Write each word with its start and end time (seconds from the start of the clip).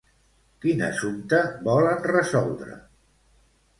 Quin 0.63 0.81
assumpte 0.87 1.41
volen 1.67 2.01
resoldre? 2.15 2.79